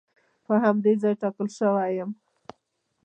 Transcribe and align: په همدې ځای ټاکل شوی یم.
په 0.45 0.53
همدې 0.63 0.93
ځای 1.01 1.15
ټاکل 1.21 1.47
شوی 1.57 1.91
یم. 1.97 2.11